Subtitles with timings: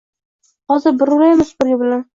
[0.73, 2.07] Hozir bir uraymi supurgi bilan.